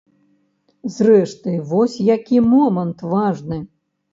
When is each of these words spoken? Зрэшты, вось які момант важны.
Зрэшты, 0.95 1.53
вось 1.73 1.99
які 2.09 2.37
момант 2.55 3.07
важны. 3.13 3.63